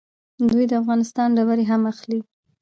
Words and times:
دوی 0.49 0.65
د 0.67 0.73
افغانستان 0.81 1.27
ډبرې 1.37 1.65
هم 1.71 1.81
اخلي. 1.91 2.19